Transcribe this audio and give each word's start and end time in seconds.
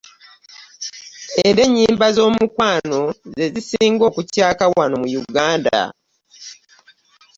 Era 1.45 1.61
enyimba 1.67 2.07
z'omukwano 2.15 3.01
zesinga 3.37 4.03
okukyaka 4.09 4.63
wano 4.75 4.95
mu 5.01 5.07
Yuganada. 5.13 5.81